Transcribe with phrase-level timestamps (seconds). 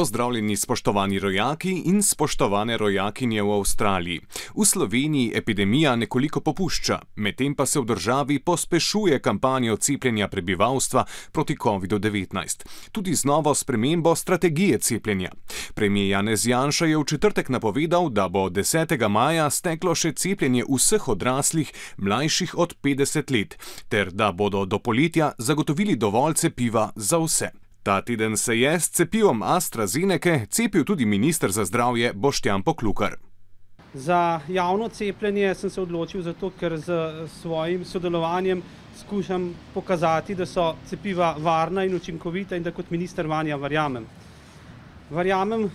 [0.00, 4.20] Pozdravljeni, spoštovani rojaki in spoštovane rojakinje v Avstraliji.
[4.56, 11.56] V Sloveniji epidemija nekoliko popušča, medtem pa se v državi pospešuje kampanjo cepljenja prebivalstva proti
[11.56, 12.64] COVID-19.
[12.92, 15.30] Tudi z novo spremembo strategije cepljenja.
[15.74, 19.08] Premijer Janez Janša je v četrtek napovedal, da bo 10.
[19.08, 23.58] maja steklo še cepljenje vseh odraslih, mlajših od 50 let,
[23.88, 27.59] ter da bodo do poletja zagotovili dovolj cepiva za vse.
[27.82, 33.16] Ta teden se je s cepivom AstraZeneca cepil tudi ministr za zdravje Boštjan Poklukar.
[33.94, 36.92] Za javno cepljenje sem se odločil zato, ker z
[37.40, 38.62] svojim sodelovanjem
[39.00, 44.04] skušam pokazati, da so cepiva varna in učinkovita in da kot minister vanja verjamem.
[45.10, 45.70] Verjamem, eh,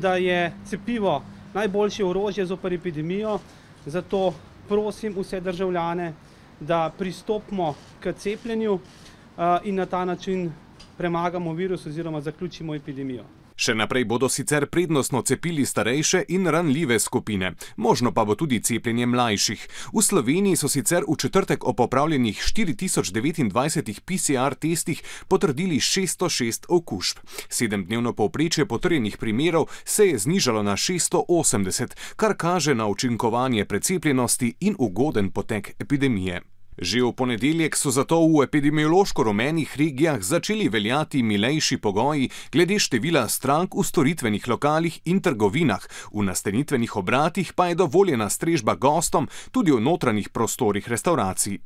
[0.00, 1.22] da je cepivo
[1.54, 3.38] najboljše orožje zoper epidemijo,
[3.86, 4.34] zato
[4.68, 6.12] prosim vse državljane,
[6.60, 10.52] da pristopimo k cepljenju eh, in na ta način
[10.96, 13.24] premagamo virus oziroma zaključimo epidemijo.
[13.56, 19.06] Še naprej bodo sicer prednostno cepili starejše in ranljive skupine, možno pa bo tudi cepljenje
[19.06, 19.62] mlajših.
[19.96, 27.22] V Sloveniji so sicer v četrtek o popravljenih 4029 PCR testih potrdili 606 okužb.
[27.48, 34.76] Sedemdnevno povprečje potrjenih primerov se je znižalo na 680, kar kaže na učinkovanje precepljenosti in
[34.78, 36.55] ugoden potek epidemije.
[36.78, 43.28] Že v ponedeljek so zato v epidemiološko rumenih regijah začeli veljati milejši pogoji glede števila
[43.28, 45.80] strank v storitvenih lokalih in trgovinah,
[46.12, 51.58] v nastanitvenih obratih pa je dovoljena strežba gostom tudi v notranjih prostorih restauracij.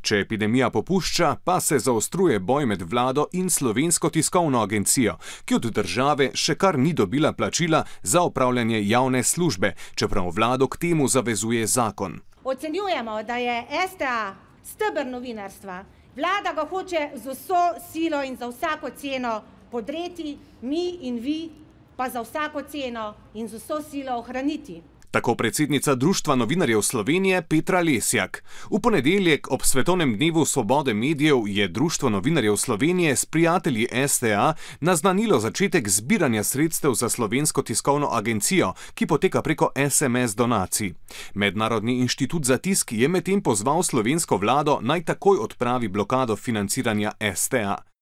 [0.00, 5.68] Če epidemija popušča, pa se zaostruje boj med vlado in slovensko tiskovno agencijo, ki od
[5.74, 11.66] države še kar ni dobila plačila za opravljanje javne službe, čeprav vlado k temu zavezuje
[11.66, 12.20] zakon.
[12.44, 15.84] Ocenjujemo, da je STA stebr novinarstva.
[16.16, 17.62] Vlada ga hoče z vso
[17.92, 21.50] silo in za vsako ceno podreti, mi in vi
[21.96, 24.82] pa za vsako ceno in z vso silo ohraniti.
[25.16, 28.44] Tako predsednica Društva novinarjev Slovenije Petra Lesjak.
[28.70, 35.38] V ponedeljek ob Svetovnem dnevu svobode medijev je Društvo novinarjev Slovenije s prijatelji STA naznanilo
[35.40, 40.92] začetek zbiranja sredstev za slovensko tiskovno agencijo, ki poteka preko SMS donacij.
[41.34, 47.95] Mednarodni inštitut za tisk je medtem pozval slovensko vlado naj takoj odpravi blokado financiranja STA.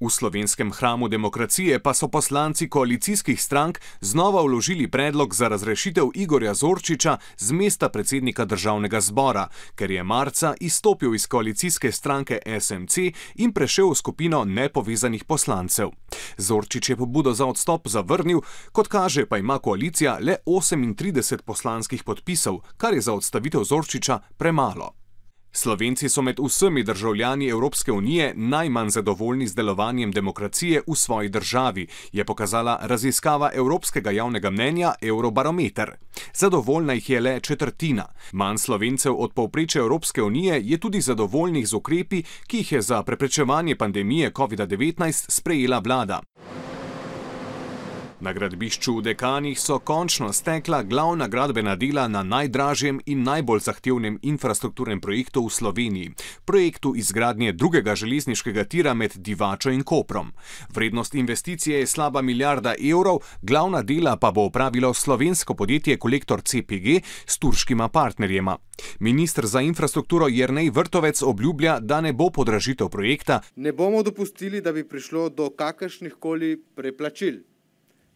[0.00, 6.54] V slovenskem hramu demokracije pa so poslanci koalicijskih strank znova vložili predlog za razrešitev Igorja
[6.54, 12.96] Zorčiča z mesta predsednika državnega zbora, ker je marca izstopil iz koalicijske stranke SMC
[13.34, 15.90] in prešel v skupino nepovezanih poslancev.
[16.36, 18.40] Zorčič je pobudo za odstop zavrnil,
[18.72, 24.99] kot kaže pa ima koalicija le 38 poslanskih podpisov, kar je za odstavitev Zorčiča premalo.
[25.52, 31.86] Slovenci so med vsemi državljani Evropske unije najmanj zadovoljni z delovanjem demokracije v svoji državi,
[32.12, 35.90] je pokazala raziskava evropskega javnega mnenja Eurobarometer.
[36.34, 38.06] Zadovoljna jih je le četrtina.
[38.32, 43.02] Manj slovencev od povprečja Evropske unije je tudi zadovoljnih z ukrepi, ki jih je za
[43.02, 46.20] preprečevanje pandemije COVID-19 sprejela vlada.
[48.20, 54.18] Na gradbišču v Dekanih so končno stekla glavna gradbena dela na najdražjem in najbolj zahtevnem
[54.22, 56.10] infrastrukturnem projektu v Sloveniji,
[56.44, 60.34] projektu izgradnje drugega železniškega tira med Divačo in Koprom.
[60.68, 67.00] Vrednost investicije je slaba milijarda evrov, glavna dela pa bo upravilo slovensko podjetje Kolektor CPG
[67.26, 68.58] s turškima partnerjema.
[68.98, 73.40] Ministr za infrastrukturo Jrnej Vrtovec obljublja, da ne bo podražitev projekta.
[73.56, 77.49] Ne bomo dopustili, da bi prišlo do kakršnih koli preplačil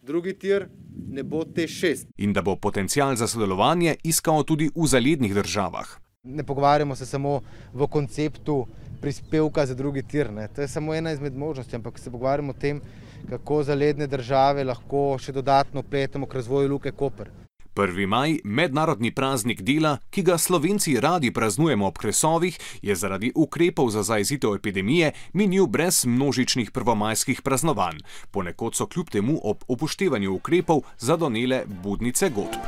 [0.05, 0.67] drugi tir
[1.07, 2.07] ne bo te šest.
[2.17, 5.87] In da bo potencial za sodelovanje iskal tudi v zalednih državah.
[6.23, 7.41] Ne pogovarjamo se samo
[7.73, 8.65] v konceptu
[9.01, 10.31] prispevka za drugi tir.
[10.33, 10.47] Ne.
[10.47, 12.81] To je samo ena izmed možnosti, ampak se pogovarjamo o tem,
[13.29, 17.29] kako zaledne države lahko še dodatno pletemo k razvoju Luke Koper.
[17.75, 18.07] 1.
[18.07, 24.03] maj, mednarodni praznik dela, ki ga slovenci radi praznujemo ob kresovih, je zaradi ukrepov za
[24.03, 27.99] zajezitev epidemije minil brez množičnih prvomajskih praznovanj.
[28.31, 32.59] Ponekod so kljub temu ob upoštevanju ukrepov zadonele budnice godb.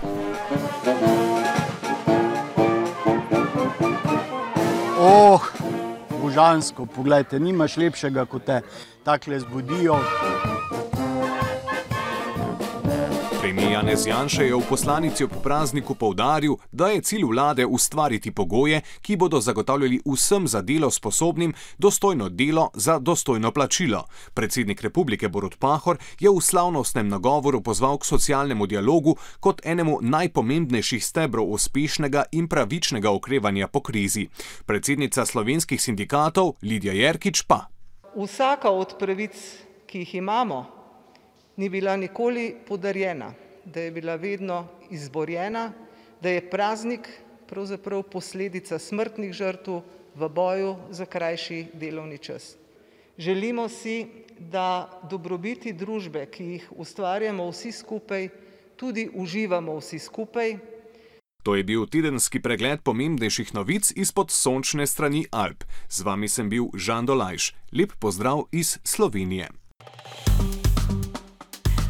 [5.00, 5.42] Oh,
[6.22, 8.62] božansko, poglejte, nimaš lepšega, kot te
[9.04, 10.02] takle zbudijo.
[13.48, 18.82] Premijer Janez Janša je v poslanici ob prazniku povdaril, da je cilj vlade ustvariti pogoje,
[19.02, 24.04] ki bodo zagotavljali vsem za delo sposobnim dostojno delo za dostojno plačilo.
[24.34, 31.06] Predsednik republike Borut Pahor je v slavnostnem nagovoru pozval k socialnemu dialogu kot enemu najpomembnejših
[31.06, 34.28] stebrov uspešnega in pravičnega okrevanja po krizi.
[34.66, 37.72] Predsednica slovenskih sindikatov Lidija Jerkič pa.
[38.16, 39.40] Vsaka od pravic,
[39.88, 40.77] ki jih imamo,
[41.58, 43.34] ni bila nikoli podarjena,
[43.66, 45.72] da je bila vedno izborjena,
[46.22, 47.10] da je praznik
[47.48, 49.82] pravzaprav posledica smrtnih žrtev
[50.16, 52.56] v boju za krajši delovni čas.
[53.18, 54.08] Želimo si,
[54.40, 58.30] da dobrobiti družbe, ki jih ustvarjamo vsi skupaj,
[58.76, 60.58] tudi uživamo vsi skupaj.
[61.44, 65.64] To je bil tedenski pregled pomembnejših novic izpod sončne strani Alp.
[65.90, 67.54] Z vami sem bil Žan Dolajš.
[67.72, 69.48] Lep pozdrav iz Slovenije.